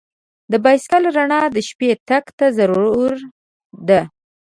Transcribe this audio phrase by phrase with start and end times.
[0.51, 3.21] د بایسکل رڼا د شپې تګ ته ضروري
[3.87, 4.01] ده.